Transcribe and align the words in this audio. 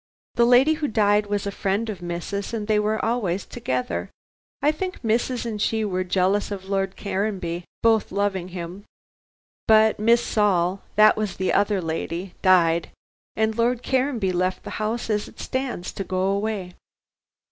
The 0.33 0.47
lady 0.47 0.73
who 0.73 0.87
died 0.87 1.27
was 1.27 1.45
a 1.45 1.51
friend 1.51 1.87
of 1.87 2.01
missus, 2.01 2.55
and 2.55 2.65
they 2.65 2.79
were 2.79 3.05
always 3.05 3.45
together. 3.45 4.09
I 4.59 4.71
think 4.71 5.03
missus 5.03 5.45
and 5.45 5.61
she 5.61 5.85
were 5.85 6.03
jealous 6.03 6.49
of 6.49 6.65
Lord 6.65 6.95
Caranby, 6.95 7.65
both 7.83 8.11
loving 8.11 8.47
him. 8.47 8.83
But 9.67 9.99
Miss 9.99 10.25
Saul 10.25 10.81
that 10.95 11.15
was 11.17 11.37
the 11.37 11.53
other 11.53 11.83
lady 11.83 12.33
died, 12.41 12.89
and 13.35 13.55
Lord 13.55 13.83
Caranby 13.83 14.31
left 14.33 14.63
the 14.63 14.71
house 14.81 15.07
as 15.11 15.27
it 15.27 15.39
stands, 15.39 15.91
to 15.91 16.03
go 16.03 16.21
away." 16.23 16.73